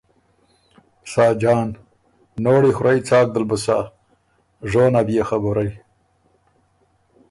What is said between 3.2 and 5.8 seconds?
دل بُو سَۀ، ژون ا بيې خبُرئ